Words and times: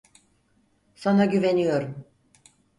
Sana 0.95 1.25
güveniyorum. 1.25 2.05